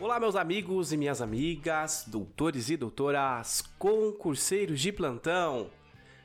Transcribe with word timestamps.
Olá, 0.00 0.18
meus 0.18 0.34
amigos 0.34 0.94
e 0.94 0.96
minhas 0.96 1.20
amigas, 1.20 2.04
doutores 2.06 2.70
e 2.70 2.76
doutoras, 2.78 3.60
concurseiros 3.78 4.80
de 4.80 4.90
plantão. 4.90 5.70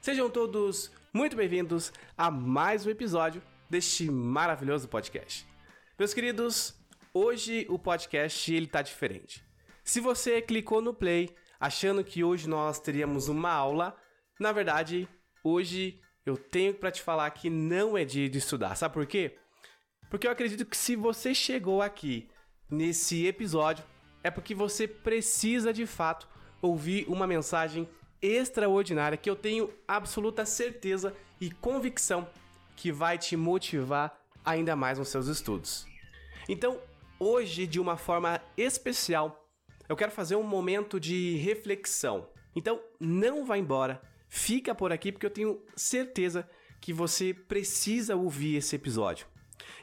Sejam 0.02 0.29
todos 0.29 0.89
muito 1.12 1.36
bem-vindos 1.36 1.91
a 2.18 2.32
mais 2.32 2.86
um 2.86 2.89
episódio 2.89 3.43
deste 3.70 4.09
maravilhoso 4.09 4.88
podcast. 4.88 5.46
Meus 6.00 6.14
queridos, 6.14 6.73
hoje 7.14 7.68
o 7.70 7.77
podcast 7.77 8.54
ele 8.54 8.66
tá 8.66 8.82
diferente. 8.82 9.43
Se 9.84 10.00
você 10.00 10.42
clicou 10.42 10.82
no 10.82 10.94
play 10.94 11.36
achando 11.60 12.02
que 12.02 12.23
hoje 12.23 12.48
nós 12.48 12.80
teríamos 12.80 13.28
uma 13.28 13.52
aula, 13.52 13.94
na 14.39 14.54
verdade, 14.54 15.05
hoje 15.44 16.00
eu 16.26 16.38
tenho 16.38 16.73
para 16.73 16.92
te 16.92 17.02
falar 17.02 17.30
que 17.32 17.50
não 17.50 17.98
é 17.98 18.05
dia 18.05 18.30
de 18.30 18.38
estudar. 18.38 18.73
Sabe 18.76 18.94
por 18.94 19.05
quê? 19.05 19.38
Porque 20.10 20.28
eu 20.28 20.32
acredito 20.32 20.66
que 20.66 20.78
se 20.78 20.96
você 20.96 21.36
chegou 21.36 21.82
aqui 21.82 22.30
nesse 22.70 23.26
episódio 23.26 23.84
é 24.24 24.32
porque 24.32 24.55
você 24.55 24.88
precisa 24.88 25.72
de 25.72 25.86
fato 25.86 26.28
ouvir 26.62 27.05
uma 27.08 27.28
mensagem 27.28 27.88
extraordinária 28.22 29.18
que 29.18 29.30
eu 29.30 29.36
tenho 29.36 29.72
absoluta 29.88 30.46
certeza 30.46 31.16
e 31.40 31.52
convicção 31.52 32.28
que 32.76 32.91
vai 32.91 33.18
te 33.18 33.38
motivar 33.38 34.20
ainda 34.44 34.76
mais 34.76 34.98
nos 34.98 35.10
seus 35.10 35.28
estudos. 35.28 35.86
Então, 36.50 36.80
hoje, 37.20 37.68
de 37.68 37.80
uma 37.80 37.98
forma 37.98 38.41
especial, 38.58 39.48
eu 39.88 39.96
quero 39.96 40.12
fazer 40.12 40.36
um 40.36 40.44
momento 40.44 41.00
de 41.00 41.38
reflexão. 41.38 42.27
Então, 42.55 42.82
não 43.00 43.46
vá 43.46 43.58
embora, 43.58 44.02
fica 44.27 44.74
por 44.74 44.91
aqui 44.91 45.12
porque 45.12 45.26
eu 45.26 45.32
tenho 45.32 45.62
certeza 45.76 46.50
que 46.82 46.94
você 46.94 47.34
precisa 47.34 48.16
ouvir 48.16 48.55
esse 48.58 48.76
episódio. 48.76 49.27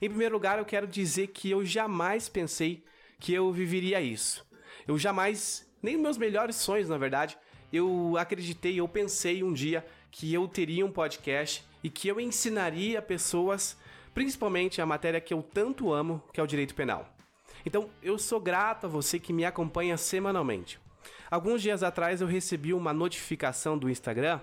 Em 0.01 0.09
primeiro 0.09 0.35
lugar, 0.35 0.59
eu 0.59 0.65
quero 0.65 0.87
dizer 0.87 1.29
que 1.29 1.51
eu 1.51 1.65
jamais 1.65 2.29
pensei 2.29 2.85
que 3.19 3.33
eu 3.33 3.53
viveria 3.53 4.01
isso. 4.01 4.47
Eu 4.87 4.99
jamais, 4.99 5.69
nem 5.83 5.95
nos 5.95 6.03
meus 6.03 6.19
melhores 6.19 6.57
sonhos, 6.57 6.89
na 6.89 6.99
verdade, 6.99 7.39
eu 7.73 8.17
acreditei, 8.19 8.81
eu 8.81 8.89
pensei 8.89 9.43
um 9.43 9.53
dia 9.53 9.85
que 10.11 10.33
eu 10.33 10.47
teria 10.47 10.85
um 10.85 10.91
podcast 10.91 11.65
e 11.83 11.89
que 11.89 12.09
eu 12.09 12.21
ensinaria 12.21 13.01
pessoas, 13.01 13.77
principalmente 14.13 14.81
a 14.81 14.87
matéria 14.87 15.21
que 15.21 15.33
eu 15.33 15.43
tanto 15.43 15.93
amo, 15.93 16.23
que 16.33 16.41
é 16.41 16.43
o 16.43 16.47
direito 16.47 16.75
penal. 16.75 17.17
Então, 17.65 17.89
eu 18.03 18.19
sou 18.19 18.41
grato 18.41 18.87
a 18.87 18.89
você 18.89 19.19
que 19.19 19.33
me 19.33 19.45
acompanha 19.45 19.97
semanalmente. 19.97 20.81
Alguns 21.31 21.63
dias 21.63 21.83
atrás 21.83 22.21
eu 22.21 22.27
recebi 22.27 22.75
uma 22.75 22.93
notificação 22.93 23.79
do 23.79 23.89
Instagram 23.89 24.41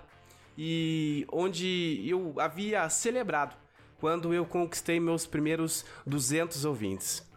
e 0.57 1.25
onde 1.31 2.03
eu 2.05 2.33
havia 2.39 2.89
celebrado 2.89 3.55
quando 3.99 4.33
eu 4.33 4.45
conquistei 4.45 4.99
meus 4.99 5.25
primeiros 5.25 5.85
200 6.05 6.65
ouvintes. 6.65 7.27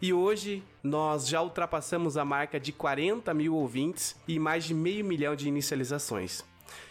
E 0.00 0.12
hoje 0.12 0.62
nós 0.82 1.26
já 1.26 1.40
ultrapassamos 1.42 2.16
a 2.16 2.24
marca 2.24 2.60
de 2.60 2.72
40 2.72 3.32
mil 3.32 3.54
ouvintes 3.54 4.16
e 4.28 4.38
mais 4.38 4.64
de 4.64 4.74
meio 4.74 5.04
milhão 5.04 5.34
de 5.34 5.48
inicializações. 5.48 6.44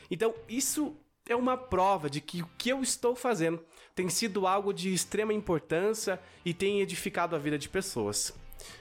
Então, 0.09 0.33
isso 0.47 0.95
é 1.27 1.35
uma 1.35 1.57
prova 1.57 2.09
de 2.09 2.21
que 2.21 2.41
o 2.41 2.49
que 2.57 2.69
eu 2.69 2.81
estou 2.81 3.15
fazendo 3.15 3.59
tem 3.95 4.09
sido 4.09 4.45
algo 4.45 4.73
de 4.73 4.93
extrema 4.93 5.33
importância 5.33 6.19
e 6.43 6.53
tem 6.53 6.81
edificado 6.81 7.35
a 7.35 7.39
vida 7.39 7.57
de 7.57 7.69
pessoas. 7.69 8.33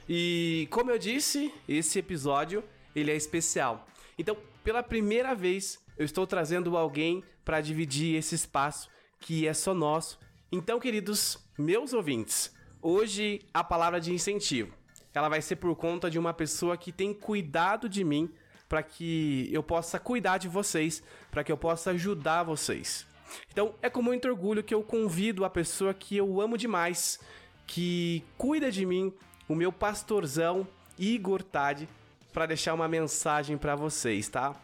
E 0.09 0.67
como 0.71 0.91
eu 0.91 0.99
disse, 0.99 1.53
esse 1.69 1.99
episódio 1.99 2.63
ele 2.95 3.11
é 3.11 3.17
especial. 3.17 3.87
Então, 4.19 4.37
pela 4.63 4.83
primeira 4.83 5.35
vez, 5.35 5.79
eu 5.97 6.05
estou 6.05 6.27
trazendo 6.27 6.77
alguém 6.77 7.23
para 7.45 7.61
dividir 7.61 8.17
esse 8.17 8.35
espaço 8.35 8.89
que 9.21 9.47
é 9.47 9.55
só 9.55 9.75
nosso. 9.75 10.19
Então, 10.55 10.79
queridos 10.79 11.39
meus 11.59 11.93
ouvintes, 11.93 12.55
Hoje, 12.87 13.41
a 13.55 13.65
palavra 13.65 13.99
de 13.99 14.13
incentivo. 14.13 14.77
Ela 15.15 15.31
vai 15.31 15.41
ser 15.41 15.57
por 15.57 15.75
conta 15.75 16.11
de 16.11 16.19
uma 16.19 16.35
pessoa 16.35 16.77
que 16.77 16.93
tem 16.93 17.15
cuidado 17.15 17.89
de 17.89 18.05
mim 18.05 18.31
para 18.69 18.83
que 18.83 19.49
eu 19.51 19.63
possa 19.63 19.99
cuidar 19.99 20.37
de 20.37 20.49
vocês, 20.49 21.03
para 21.31 21.43
que 21.43 21.51
eu 21.51 21.57
possa 21.57 21.93
ajudar 21.93 22.43
vocês. 22.43 23.07
Então, 23.51 23.75
é 23.81 23.89
com 23.89 24.03
muito 24.03 24.29
orgulho 24.29 24.63
que 24.63 24.75
eu 24.75 24.83
convido 24.83 25.47
a 25.47 25.49
pessoa 25.51 25.95
que 25.95 26.15
eu 26.15 26.43
amo 26.43 26.59
demais, 26.59 27.19
que 27.67 28.23
cuida 28.37 28.71
de 28.71 28.85
mim, 28.85 29.15
o 29.49 29.55
meu 29.55 29.73
pastorzão 29.73 30.69
Igor 30.99 31.43
Tade, 31.43 31.89
para 32.35 32.45
deixar 32.45 32.75
uma 32.75 32.87
mensagem 32.87 33.57
para 33.57 33.75
vocês, 33.75 34.29
tá? 34.29 34.55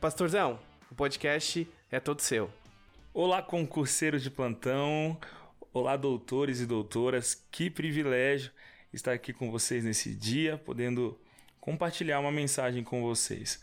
Pastorzão, 0.00 0.58
o 0.90 0.96
podcast 0.96 1.64
é 1.92 2.00
todo 2.00 2.22
seu. 2.22 2.50
Olá, 3.14 3.40
concurseiros 3.40 4.20
de 4.20 4.32
plantão. 4.32 5.16
Olá, 5.78 5.96
doutores 5.96 6.58
e 6.58 6.66
doutoras, 6.66 7.40
que 7.52 7.70
privilégio 7.70 8.50
estar 8.92 9.12
aqui 9.12 9.32
com 9.32 9.48
vocês 9.48 9.84
nesse 9.84 10.12
dia, 10.12 10.58
podendo 10.58 11.16
compartilhar 11.60 12.18
uma 12.18 12.32
mensagem 12.32 12.82
com 12.82 13.00
vocês. 13.00 13.62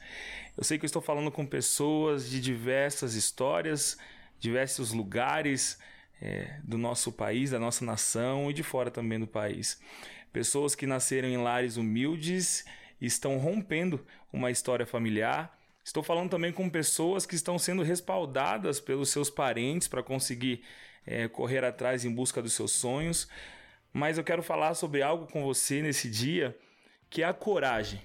Eu 0.55 0.63
sei 0.63 0.77
que 0.77 0.85
eu 0.85 0.87
estou 0.87 1.01
falando 1.01 1.29
com 1.29 1.45
pessoas 1.45 2.29
de 2.29 2.39
diversas 2.39 3.15
histórias, 3.15 3.97
diversos 4.39 4.93
lugares 4.93 5.77
é, 6.21 6.57
do 6.63 6.77
nosso 6.77 7.11
país, 7.11 7.51
da 7.51 7.59
nossa 7.59 7.83
nação 7.83 8.49
e 8.49 8.53
de 8.53 8.63
fora 8.63 8.89
também 8.89 9.19
do 9.19 9.27
país. 9.27 9.77
Pessoas 10.31 10.73
que 10.73 10.87
nasceram 10.87 11.27
em 11.27 11.35
lares 11.35 11.75
humildes 11.75 12.63
e 13.01 13.07
estão 13.07 13.37
rompendo 13.39 13.99
uma 14.31 14.49
história 14.49 14.85
familiar 14.85 15.53
Estou 15.85 16.01
falando 16.01 16.31
também 16.31 16.51
com 16.51 16.67
pessoas 16.67 17.27
que 17.27 17.35
estão 17.35 17.59
sendo 17.59 17.83
respaldadas 17.83 18.79
pelos 18.79 19.09
seus 19.09 19.29
parentes 19.29 19.87
para 19.87 20.01
conseguir 20.01 20.63
é, 21.05 21.27
correr 21.27 21.63
atrás 21.63 22.03
em 22.03 22.11
busca 22.11 22.41
dos 22.41 22.53
seus 22.53 22.71
sonhos. 22.71 23.29
Mas 23.93 24.17
eu 24.17 24.23
quero 24.23 24.41
falar 24.41 24.73
sobre 24.73 25.03
algo 25.03 25.27
com 25.31 25.43
você 25.43 25.83
nesse 25.83 26.09
dia 26.09 26.57
que 27.07 27.21
é 27.21 27.25
a 27.25 27.33
coragem. 27.33 28.01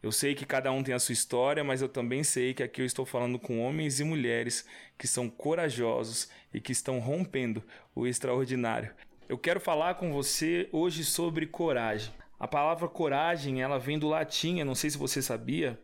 Eu 0.00 0.12
sei 0.12 0.32
que 0.36 0.46
cada 0.46 0.70
um 0.70 0.80
tem 0.80 0.94
a 0.94 0.98
sua 1.00 1.12
história, 1.12 1.64
mas 1.64 1.82
eu 1.82 1.88
também 1.88 2.22
sei 2.22 2.54
que 2.54 2.62
aqui 2.62 2.82
eu 2.82 2.86
estou 2.86 3.04
falando 3.04 3.36
com 3.36 3.60
homens 3.60 3.98
e 3.98 4.04
mulheres 4.04 4.64
que 4.96 5.08
são 5.08 5.28
corajosos 5.28 6.30
e 6.52 6.60
que 6.60 6.70
estão 6.70 7.00
rompendo 7.00 7.64
o 7.96 8.06
extraordinário. 8.06 8.94
Eu 9.28 9.36
quero 9.36 9.58
falar 9.58 9.96
com 9.96 10.12
você 10.12 10.68
hoje 10.70 11.02
sobre 11.04 11.46
coragem. 11.46 12.14
A 12.38 12.46
palavra 12.46 12.86
coragem, 12.86 13.60
ela 13.60 13.78
vem 13.78 13.98
do 13.98 14.08
latim, 14.08 14.60
eu 14.60 14.66
não 14.66 14.74
sei 14.76 14.90
se 14.90 14.98
você 14.98 15.20
sabia, 15.20 15.80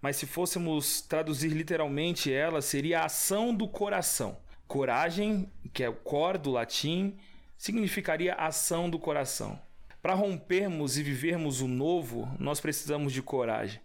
mas 0.00 0.16
se 0.16 0.26
fôssemos 0.26 1.00
traduzir 1.00 1.48
literalmente 1.48 2.32
ela, 2.32 2.60
seria 2.60 3.00
a 3.00 3.04
ação 3.06 3.54
do 3.54 3.68
coração. 3.68 4.38
Coragem, 4.66 5.50
que 5.72 5.82
é 5.82 5.88
o 5.88 5.94
cor 5.94 6.38
do 6.38 6.50
latim, 6.50 7.16
significaria 7.56 8.34
ação 8.34 8.90
do 8.90 8.98
coração. 8.98 9.60
Para 10.02 10.14
rompermos 10.14 10.98
e 10.98 11.02
vivermos 11.02 11.60
o 11.60 11.68
novo, 11.68 12.28
nós 12.38 12.60
precisamos 12.60 13.12
de 13.12 13.22
coragem. 13.22 13.80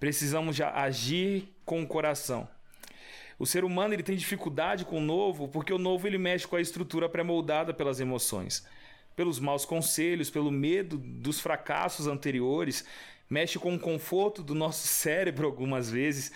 Precisamos 0.00 0.56
de 0.56 0.62
agir 0.62 1.54
com 1.64 1.82
o 1.82 1.86
coração. 1.86 2.48
O 3.38 3.46
ser 3.46 3.64
humano 3.64 3.94
ele 3.94 4.02
tem 4.02 4.16
dificuldade 4.16 4.84
com 4.84 4.98
o 4.98 5.04
novo 5.04 5.48
porque 5.48 5.72
o 5.72 5.78
novo 5.78 6.06
ele 6.06 6.18
mexe 6.18 6.46
com 6.46 6.56
a 6.56 6.60
estrutura 6.60 7.08
pré-moldada 7.08 7.74
pelas 7.74 8.00
emoções 8.00 8.64
pelos 9.16 9.38
maus 9.38 9.64
conselhos, 9.64 10.30
pelo 10.30 10.50
medo 10.50 10.98
dos 10.98 11.40
fracassos 11.40 12.06
anteriores, 12.06 12.84
mexe 13.28 13.58
com 13.58 13.74
o 13.74 13.80
conforto 13.80 14.42
do 14.42 14.54
nosso 14.54 14.86
cérebro 14.88 15.46
algumas 15.46 15.90
vezes, 15.90 16.32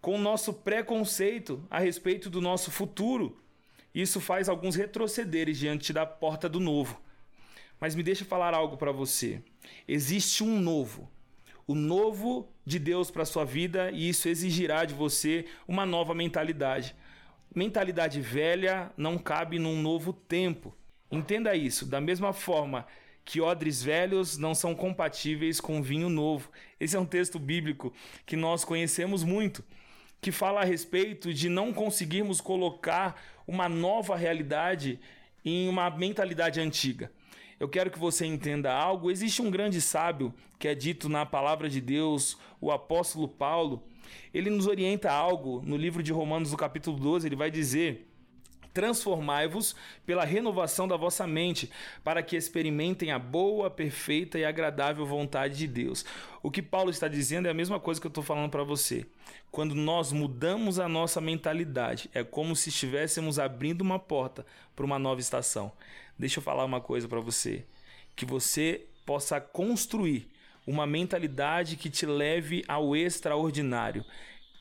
com 0.00 0.16
o 0.16 0.20
nosso 0.20 0.52
preconceito 0.52 1.64
a 1.70 1.78
respeito 1.78 2.28
do 2.28 2.40
nosso 2.40 2.70
futuro. 2.70 3.40
Isso 3.94 4.20
faz 4.20 4.48
alguns 4.48 4.74
retrocederes 4.74 5.58
diante 5.58 5.92
da 5.92 6.04
porta 6.04 6.48
do 6.48 6.60
novo. 6.60 7.00
Mas 7.80 7.94
me 7.94 8.02
deixa 8.02 8.24
falar 8.24 8.54
algo 8.54 8.76
para 8.76 8.92
você. 8.92 9.40
Existe 9.86 10.42
um 10.42 10.60
novo. 10.60 11.10
O 11.66 11.74
novo 11.74 12.48
de 12.66 12.78
Deus 12.78 13.10
para 13.10 13.24
sua 13.24 13.44
vida 13.44 13.90
e 13.90 14.08
isso 14.08 14.28
exigirá 14.28 14.84
de 14.84 14.92
você 14.92 15.46
uma 15.66 15.86
nova 15.86 16.14
mentalidade. 16.14 16.94
Mentalidade 17.54 18.20
velha 18.20 18.92
não 18.96 19.16
cabe 19.16 19.58
num 19.58 19.80
novo 19.80 20.12
tempo. 20.12 20.74
Entenda 21.10 21.54
isso, 21.54 21.86
da 21.86 22.00
mesma 22.00 22.32
forma 22.32 22.86
que 23.24 23.40
odres 23.40 23.82
velhos 23.82 24.36
não 24.36 24.54
são 24.54 24.74
compatíveis 24.74 25.60
com 25.60 25.82
vinho 25.82 26.08
novo. 26.08 26.50
Esse 26.78 26.96
é 26.96 27.00
um 27.00 27.06
texto 27.06 27.38
bíblico 27.38 27.92
que 28.26 28.36
nós 28.36 28.64
conhecemos 28.64 29.24
muito, 29.24 29.64
que 30.20 30.30
fala 30.30 30.60
a 30.60 30.64
respeito 30.64 31.32
de 31.32 31.48
não 31.48 31.72
conseguirmos 31.72 32.40
colocar 32.40 33.20
uma 33.46 33.68
nova 33.68 34.16
realidade 34.16 35.00
em 35.44 35.68
uma 35.68 35.90
mentalidade 35.90 36.60
antiga. 36.60 37.10
Eu 37.58 37.68
quero 37.68 37.90
que 37.90 37.98
você 37.98 38.26
entenda 38.26 38.72
algo. 38.72 39.10
Existe 39.10 39.40
um 39.40 39.50
grande 39.50 39.80
sábio 39.80 40.34
que 40.58 40.68
é 40.68 40.74
dito 40.74 41.08
na 41.08 41.24
palavra 41.24 41.68
de 41.68 41.80
Deus, 41.80 42.36
o 42.60 42.70
apóstolo 42.70 43.28
Paulo. 43.28 43.82
Ele 44.32 44.50
nos 44.50 44.66
orienta 44.66 45.10
algo 45.10 45.62
no 45.64 45.76
livro 45.76 46.02
de 46.02 46.12
Romanos, 46.12 46.50
no 46.50 46.56
capítulo 46.56 46.98
12. 46.98 47.26
Ele 47.26 47.36
vai 47.36 47.50
dizer 47.50 48.08
Transformai-vos 48.74 49.76
pela 50.04 50.24
renovação 50.24 50.88
da 50.88 50.96
vossa 50.96 51.26
mente, 51.26 51.70
para 52.02 52.22
que 52.22 52.34
experimentem 52.34 53.12
a 53.12 53.18
boa, 53.20 53.70
perfeita 53.70 54.36
e 54.36 54.44
agradável 54.44 55.06
vontade 55.06 55.56
de 55.56 55.68
Deus. 55.68 56.04
O 56.42 56.50
que 56.50 56.60
Paulo 56.60 56.90
está 56.90 57.06
dizendo 57.08 57.46
é 57.46 57.50
a 57.52 57.54
mesma 57.54 57.78
coisa 57.78 58.00
que 58.00 58.06
eu 58.06 58.10
estou 58.10 58.24
falando 58.24 58.50
para 58.50 58.64
você. 58.64 59.06
Quando 59.50 59.76
nós 59.76 60.10
mudamos 60.10 60.80
a 60.80 60.88
nossa 60.88 61.20
mentalidade, 61.20 62.10
é 62.12 62.24
como 62.24 62.56
se 62.56 62.68
estivéssemos 62.68 63.38
abrindo 63.38 63.80
uma 63.82 64.00
porta 64.00 64.44
para 64.74 64.84
uma 64.84 64.98
nova 64.98 65.20
estação. 65.20 65.70
Deixa 66.18 66.40
eu 66.40 66.42
falar 66.42 66.64
uma 66.64 66.80
coisa 66.80 67.06
para 67.06 67.20
você: 67.20 67.64
que 68.16 68.26
você 68.26 68.86
possa 69.06 69.40
construir 69.40 70.28
uma 70.66 70.86
mentalidade 70.86 71.76
que 71.76 71.88
te 71.88 72.06
leve 72.06 72.64
ao 72.66 72.96
extraordinário. 72.96 74.04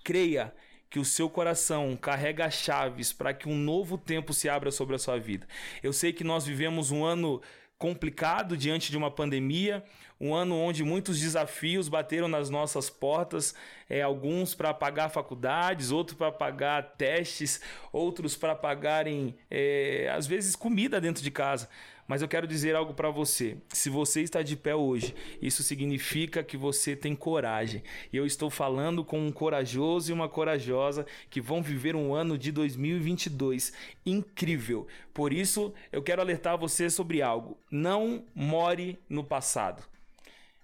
Creia 0.03 0.53
que 0.93 0.99
o 0.99 1.03
seu 1.03 1.27
coração 1.27 1.97
carrega 1.99 2.51
chaves 2.51 3.11
para 3.11 3.33
que 3.33 3.49
um 3.49 3.57
novo 3.57 3.97
tempo 3.97 4.31
se 4.31 4.47
abra 4.47 4.69
sobre 4.69 4.95
a 4.95 4.99
sua 4.99 5.17
vida. 5.17 5.47
Eu 5.81 5.91
sei 5.91 6.13
que 6.13 6.23
nós 6.23 6.45
vivemos 6.45 6.91
um 6.91 7.03
ano 7.03 7.41
complicado 7.79 8.55
diante 8.55 8.91
de 8.91 8.95
uma 8.95 9.09
pandemia, 9.09 9.83
um 10.21 10.35
ano 10.35 10.55
onde 10.55 10.83
muitos 10.83 11.19
desafios 11.19 11.89
bateram 11.89 12.27
nas 12.27 12.47
nossas 12.47 12.91
portas, 12.91 13.55
é, 13.89 14.03
alguns 14.03 14.53
para 14.53 14.71
pagar 14.71 15.09
faculdades, 15.09 15.89
outros 15.89 16.15
para 16.15 16.31
pagar 16.31 16.93
testes, 16.95 17.59
outros 17.91 18.35
para 18.35 18.53
pagarem, 18.53 19.35
é, 19.49 20.13
às 20.15 20.27
vezes, 20.27 20.55
comida 20.55 21.01
dentro 21.01 21.23
de 21.23 21.31
casa. 21.31 21.67
Mas 22.07 22.21
eu 22.21 22.27
quero 22.27 22.47
dizer 22.47 22.75
algo 22.75 22.93
para 22.93 23.09
você. 23.09 23.57
Se 23.69 23.89
você 23.89 24.21
está 24.21 24.41
de 24.41 24.55
pé 24.55 24.75
hoje, 24.75 25.15
isso 25.41 25.63
significa 25.63 26.43
que 26.43 26.57
você 26.57 26.95
tem 26.95 27.15
coragem. 27.15 27.83
E 28.11 28.17
eu 28.17 28.25
estou 28.25 28.49
falando 28.49 29.03
com 29.03 29.25
um 29.25 29.31
corajoso 29.31 30.11
e 30.11 30.13
uma 30.13 30.27
corajosa 30.27 31.05
que 31.29 31.39
vão 31.41 31.61
viver 31.61 31.95
um 31.95 32.13
ano 32.13 32.37
de 32.37 32.51
2022 32.51 33.73
incrível. 34.05 34.87
Por 35.13 35.31
isso, 35.31 35.73
eu 35.91 36.01
quero 36.01 36.21
alertar 36.21 36.57
você 36.57 36.89
sobre 36.89 37.21
algo. 37.21 37.57
Não 37.71 38.25
more 38.35 38.99
no 39.07 39.23
passado. 39.23 39.83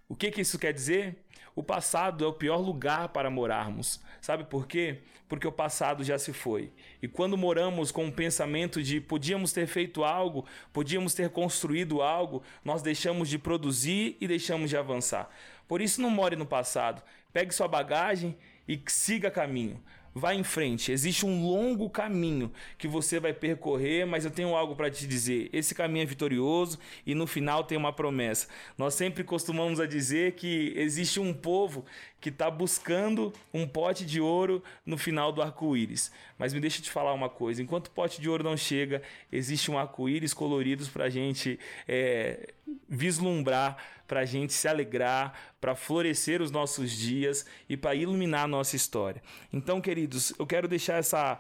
O 0.07 0.15
que, 0.15 0.31
que 0.31 0.41
isso 0.41 0.57
quer 0.57 0.73
dizer? 0.73 1.15
O 1.59 1.63
passado 1.63 2.23
é 2.23 2.27
o 2.29 2.31
pior 2.31 2.55
lugar 2.55 3.09
para 3.09 3.29
morarmos. 3.29 3.99
Sabe 4.21 4.45
por 4.45 4.65
quê? 4.65 4.99
Porque 5.27 5.45
o 5.45 5.51
passado 5.51 6.05
já 6.05 6.17
se 6.17 6.31
foi. 6.31 6.71
E 7.01 7.07
quando 7.07 7.35
moramos 7.35 7.91
com 7.91 8.07
o 8.07 8.11
pensamento 8.13 8.81
de 8.81 9.01
podíamos 9.01 9.51
ter 9.51 9.67
feito 9.67 10.05
algo, 10.05 10.45
podíamos 10.71 11.13
ter 11.13 11.29
construído 11.31 12.01
algo, 12.01 12.41
nós 12.63 12.81
deixamos 12.81 13.27
de 13.27 13.37
produzir 13.37 14.15
e 14.21 14.25
deixamos 14.25 14.69
de 14.69 14.77
avançar. 14.77 15.29
Por 15.67 15.81
isso, 15.81 16.01
não 16.01 16.09
more 16.09 16.37
no 16.37 16.45
passado. 16.45 17.03
Pegue 17.33 17.53
sua 17.53 17.67
bagagem 17.67 18.37
e 18.65 18.81
siga 18.87 19.29
caminho. 19.29 19.83
Vá 20.13 20.33
em 20.33 20.43
frente. 20.43 20.91
Existe 20.91 21.25
um 21.25 21.45
longo 21.45 21.89
caminho 21.89 22.51
que 22.77 22.87
você 22.87 23.19
vai 23.19 23.33
percorrer, 23.33 24.05
mas 24.05 24.25
eu 24.25 24.31
tenho 24.31 24.55
algo 24.55 24.75
para 24.75 24.89
te 24.89 25.05
dizer. 25.05 25.49
Esse 25.53 25.75
caminho 25.75 26.03
é 26.03 26.05
vitorioso 26.05 26.79
e 27.05 27.13
no 27.13 27.27
final 27.27 27.63
tem 27.63 27.77
uma 27.77 27.93
promessa. 27.93 28.47
Nós 28.77 28.93
sempre 28.93 29.23
costumamos 29.23 29.79
a 29.79 29.85
dizer 29.85 30.33
que 30.33 30.73
existe 30.75 31.19
um 31.19 31.33
povo 31.33 31.85
que 32.19 32.29
está 32.29 32.49
buscando 32.51 33.33
um 33.53 33.67
pote 33.67 34.05
de 34.05 34.19
ouro 34.19 34.63
no 34.85 34.97
final 34.97 35.31
do 35.31 35.41
arco-íris. 35.41 36.11
Mas 36.37 36.53
me 36.53 36.59
deixa 36.59 36.81
te 36.81 36.91
falar 36.91 37.13
uma 37.13 37.29
coisa: 37.29 37.61
enquanto 37.61 37.87
o 37.87 37.91
pote 37.91 38.19
de 38.21 38.29
ouro 38.29 38.43
não 38.43 38.57
chega, 38.57 39.01
existe 39.31 39.71
um 39.71 39.77
arco-íris 39.77 40.33
coloridos 40.33 40.89
para 40.89 41.05
a 41.05 41.09
gente 41.09 41.59
é, 41.87 42.53
vislumbrar, 42.89 43.77
para 44.07 44.21
a 44.21 44.25
gente 44.25 44.51
se 44.51 44.67
alegrar, 44.67 45.33
para 45.61 45.75
florescer 45.75 46.41
os 46.41 46.49
nossos 46.49 46.91
dias 46.91 47.45
e 47.69 47.77
para 47.77 47.93
iluminar 47.93 48.45
a 48.45 48.47
nossa 48.47 48.75
história. 48.75 49.21
Então, 49.53 49.79
queridos, 49.79 50.33
eu 50.39 50.47
quero 50.47 50.67
deixar 50.67 50.95
essa 50.95 51.37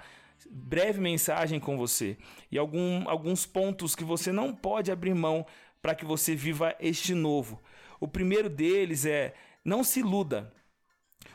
breve 0.49 1.01
mensagem 1.01 1.59
com 1.59 1.77
você 1.77 2.17
e 2.51 2.57
algum, 2.57 3.09
alguns 3.09 3.45
pontos 3.45 3.95
que 3.95 4.03
você 4.03 4.31
não 4.31 4.53
pode 4.53 4.91
abrir 4.91 5.15
mão 5.15 5.45
para 5.81 5.95
que 5.95 6.05
você 6.05 6.35
viva 6.35 6.75
este 6.79 7.13
novo. 7.13 7.59
O 7.99 8.07
primeiro 8.07 8.49
deles 8.49 9.05
é 9.05 9.33
não 9.65 9.83
se 9.83 9.99
iluda 9.99 10.53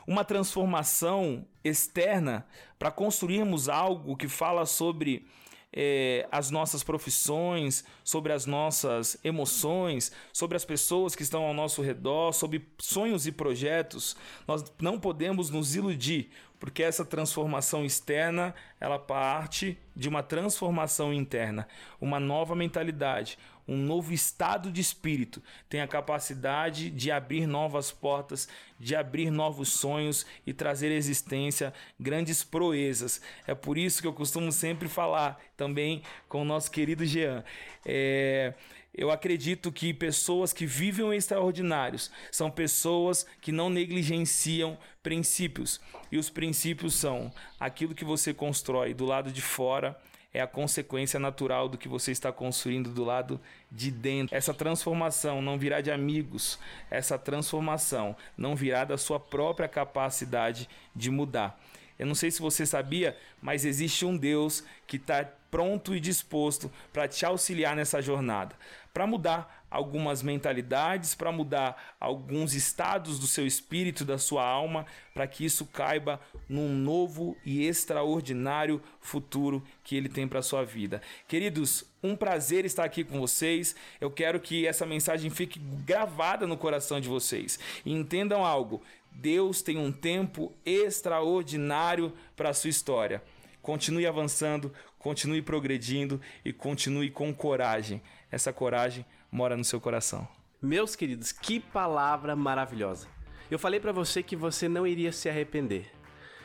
uma 0.07 0.25
transformação 0.25 1.47
externa 1.63 2.47
para 2.79 2.91
construirmos 2.91 3.69
algo 3.69 4.17
que 4.17 4.29
fala 4.29 4.67
sobre 4.67 5.27
é, 5.75 6.27
as 6.31 6.51
nossas 6.51 6.85
profissões, 6.85 7.85
sobre 8.05 8.33
as 8.33 8.47
nossas 8.47 9.19
emoções, 9.25 10.13
sobre 10.33 10.57
as 10.57 10.65
pessoas 10.65 11.17
que 11.17 11.23
estão 11.23 11.43
ao 11.43 11.53
nosso 11.53 11.83
redor, 11.83 12.33
sobre 12.33 12.67
sonhos 12.79 13.27
e 13.27 13.33
projetos. 13.33 14.17
Nós 14.47 14.65
não 14.81 15.01
podemos 15.01 15.51
nos 15.51 15.75
iludir, 15.75 16.31
porque 16.61 16.83
essa 16.83 17.05
transformação 17.05 17.85
externa 17.85 18.55
ela 18.81 18.99
parte 18.99 19.77
de 19.97 20.09
uma 20.09 20.23
transformação 20.23 21.13
interna, 21.13 21.67
uma 22.01 22.21
nova 22.21 22.55
mentalidade, 22.55 23.37
um 23.67 23.77
novo 23.77 24.13
estado 24.13 24.71
de 24.71 24.81
espírito, 24.81 25.43
tem 25.69 25.81
a 25.81 25.89
capacidade 25.89 26.91
de 26.91 27.11
abrir 27.11 27.47
novas 27.47 27.91
portas, 27.91 28.49
de 28.79 28.95
abrir 28.95 29.31
novos 29.31 29.69
sonhos 29.71 30.27
e 30.47 30.53
trazer 30.53 30.91
existência 30.93 31.73
grandes 31.99 32.45
proezas. 32.45 33.21
É 33.47 33.55
por 33.55 33.79
isso 33.79 34.01
que 34.01 34.07
eu 34.07 34.13
costumo 34.13 34.53
sempre 34.53 34.89
falar 34.89 35.41
também 35.57 36.03
com 36.29 36.43
o 36.43 36.45
nosso 36.45 36.71
querido 36.71 37.05
Jean. 37.05 37.45
É, 37.85 38.55
eu 38.95 39.11
acredito 39.11 39.73
que 39.73 39.93
pessoas 39.93 40.53
que 40.53 40.67
vivem 40.67 41.13
extraordinários 41.13 42.13
são 42.31 42.49
pessoas 42.49 43.27
que 43.41 43.51
não 43.51 43.69
negligenciam 43.69 44.79
princípios. 45.03 45.81
E 46.13 46.17
os 46.17 46.31
princípios 46.31 46.95
são 46.95 47.33
aquilo 47.59 47.95
que 47.95 48.05
você 48.05 48.33
constrói 48.33 48.95
do 48.95 49.05
lado 49.05 49.33
de 49.33 49.43
fora 49.43 49.99
é 50.35 50.41
a 50.41 50.47
consequência 50.49 51.21
natural 51.21 51.69
do 51.69 51.79
que 51.79 51.89
você 51.89 52.11
está 52.11 52.33
construindo 52.33 52.91
do 52.91 53.05
lado 53.05 53.41
de 53.71 53.91
dentro. 53.93 54.37
Essa 54.37 54.53
transformação 54.53 55.41
não 55.41 55.57
virá 55.57 55.81
de 55.81 55.93
amigos, 55.93 56.59
essa 56.91 57.17
transformação 57.17 58.17
não 58.37 58.57
virá 58.57 58.85
da 58.85 58.99
sua 58.99 59.21
própria 59.21 59.69
capacidade 59.69 60.69
de 60.95 61.09
mudar. 61.09 61.59
Eu 61.97 62.07
não 62.07 62.15
sei 62.17 62.33
se 62.33 62.43
você 62.43 62.67
sabia, 62.67 63.17
mas 63.41 63.65
existe 63.65 64.05
um 64.05 64.17
Deus 64.17 64.65
que 64.89 64.97
está 64.97 65.25
pronto 65.49 65.95
e 65.95 66.01
disposto 66.01 66.69
para 66.93 67.07
te 67.07 67.25
auxiliar 67.25 67.77
nessa 67.77 68.03
jornada, 68.03 68.57
para 68.93 69.07
mudar 69.07 69.64
algumas 69.75 70.23
mentalidades, 70.23 71.17
para 71.17 71.33
mudar 71.33 71.97
alguns 71.99 72.55
estados 72.55 73.19
do 73.19 73.27
seu 73.27 73.45
espírito, 73.45 74.05
da 74.05 74.19
sua 74.19 74.47
alma, 74.47 74.87
para 75.13 75.27
que 75.27 75.45
isso 75.45 75.67
caiba 75.67 76.21
num 76.49 76.69
novo 76.69 77.37
e 77.45 77.67
extraordinário 77.67 78.81
futuro 79.01 79.61
que 79.83 79.97
ele 79.97 80.09
tem 80.09 80.29
para 80.29 80.43
sua 80.43 80.65
vida. 80.65 81.03
Queridos, 81.27 81.85
um 82.05 82.15
prazer 82.15 82.65
estar 82.65 82.85
aqui 82.85 83.03
com 83.03 83.19
vocês. 83.19 83.75
Eu 84.01 84.13
quero 84.13 84.39
que 84.39 84.65
essa 84.65 84.87
mensagem 84.87 85.29
fique 85.29 85.59
gravada 85.59 86.47
no 86.47 86.57
coração 86.57 87.01
de 87.01 87.09
vocês. 87.09 87.59
E 87.85 87.93
entendam 87.93 88.45
algo: 88.45 88.81
Deus 89.11 89.61
tem 89.61 89.77
um 89.77 89.91
tempo 89.91 90.53
extraordinário 90.65 92.13
para 92.37 92.51
a 92.51 92.55
sua 92.55 92.71
história. 92.71 93.21
Continue 93.61 94.07
avançando, 94.07 94.73
continue 95.01 95.43
progredindo 95.43 96.21
e 96.45 96.53
continue 96.53 97.11
com 97.11 97.35
coragem. 97.35 98.01
Essa 98.31 98.53
coragem 98.53 99.05
mora 99.35 99.57
no 99.57 99.65
seu 99.65 99.81
coração. 99.81 100.29
Meus 100.63 100.95
queridos, 100.95 101.33
que 101.33 101.59
palavra 101.59 102.37
maravilhosa. 102.37 103.09
Eu 103.51 103.59
falei 103.59 103.81
para 103.81 103.91
você 103.91 104.23
que 104.23 104.37
você 104.37 104.69
não 104.69 104.87
iria 104.87 105.11
se 105.11 105.29
arrepender. 105.29 105.91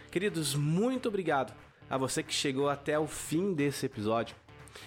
Queridos, 0.09 0.55
muito 0.55 1.07
obrigado 1.07 1.53
a 1.87 1.99
você 1.99 2.23
que 2.23 2.33
chegou 2.33 2.67
até 2.67 2.97
o 2.97 3.05
fim 3.05 3.53
desse 3.53 3.85
episódio. 3.85 4.35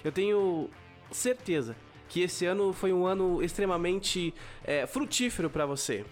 Eu 0.03 0.11
tenho 0.11 0.69
certeza 1.13 1.77
que 2.09 2.23
esse 2.23 2.45
ano 2.45 2.73
foi 2.73 2.93
um 2.93 3.07
ano 3.07 3.41
extremamente 3.41 4.35
é, 4.65 4.85
frutífero 4.85 5.49
para 5.49 5.65
você. 5.65 6.05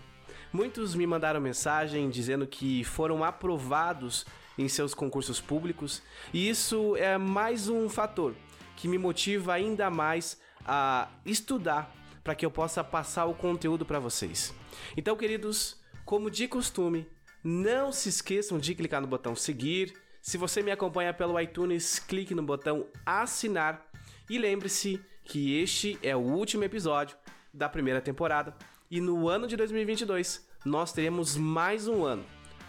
Muitos 0.53 0.95
me 0.95 1.09
mandaram 1.09 1.41
mensagem 1.41 2.09
dizendo 2.09 2.47
que 2.47 2.85
foram 2.85 3.25
aprovados 3.25 4.25
em 4.57 4.69
seus 4.69 4.95
concursos 4.95 5.41
públicos, 5.41 6.05
e 6.33 6.49
isso 6.49 6.95
é 6.97 7.19
mais 7.19 7.69
um 7.69 7.89
fator 7.89 8.33
que 8.81 8.89
me 8.89 8.97
motiva 8.97 9.53
ainda 9.53 9.91
mais 9.91 10.41
a 10.65 11.11
estudar 11.27 11.95
para 12.25 12.35
que 12.35 12.47
eu 12.47 12.51
possa 12.51 12.83
passar 12.83 13.27
o 13.27 13.35
conteúdo 13.35 13.85
para 13.85 13.99
vocês. 13.99 14.55
Então, 14.97 15.17
queridos, 15.17 15.79
como 16.07 16.31
de 16.31 16.49
costume, 16.49 17.07
não 17.45 17.93
se 17.93 18.09
esqueçam 18.09 18.59
de 18.59 18.75
clicar 18.75 19.03
no 19.03 19.07
botão 19.07 19.37
seguir. 19.37 19.95
Se 20.23 20.39
você 20.39 20.63
me 20.63 20.71
acompanha 20.71 21.13
pelo 21.13 21.39
iTunes, 21.39 21.99
clique 21.99 22.35
no 22.35 22.43
botão 22.43 22.87
assinar 23.05 23.87
e 24.31 24.39
lembre-se 24.39 24.99
que 25.25 25.61
este 25.61 25.99
é 26.03 26.17
o 26.17 26.21
último 26.21 26.65
episódio 26.65 27.19
da 27.53 27.69
primeira 27.69 28.01
temporada 28.01 28.57
e 28.91 28.99
no 28.99 29.29
ano 29.29 29.47
de 29.47 29.57
2022 29.57 30.49
nós 30.65 30.91
teremos 30.91 31.37
mais 31.37 31.87
um 31.87 32.03
ano. 32.03 32.25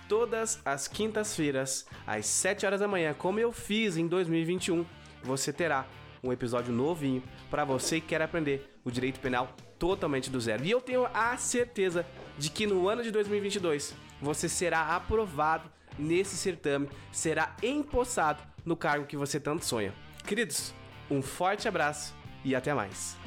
Todas 0.09 0.61
as 0.65 0.89
quintas-feiras, 0.89 1.85
às 2.05 2.25
7 2.25 2.65
horas 2.65 2.81
da 2.81 2.87
manhã, 2.87 3.13
como 3.13 3.39
eu 3.39 3.51
fiz 3.53 3.95
em 3.95 4.07
2021, 4.07 4.85
você 5.23 5.53
terá 5.53 5.85
um 6.23 6.31
episódio 6.31 6.73
novinho 6.73 7.23
para 7.49 7.63
você 7.63 7.99
que 7.99 8.07
quer 8.07 8.21
aprender 8.21 8.77
o 8.83 8.91
direito 8.91 9.19
penal 9.19 9.55
totalmente 9.77 10.29
do 10.29 10.39
zero. 10.39 10.63
E 10.63 10.71
eu 10.71 10.81
tenho 10.81 11.07
a 11.13 11.35
certeza 11.37 12.05
de 12.37 12.49
que 12.49 12.67
no 12.67 12.87
ano 12.87 13.03
de 13.03 13.11
2022 13.11 13.95
você 14.21 14.47
será 14.47 14.95
aprovado 14.95 15.69
nesse 15.97 16.37
certame, 16.37 16.89
será 17.11 17.55
empossado 17.61 18.41
no 18.65 18.75
cargo 18.75 19.05
que 19.05 19.17
você 19.17 19.39
tanto 19.39 19.65
sonha. 19.65 19.93
Queridos, 20.25 20.73
um 21.09 21.21
forte 21.21 21.67
abraço 21.67 22.15
e 22.43 22.55
até 22.55 22.73
mais. 22.73 23.17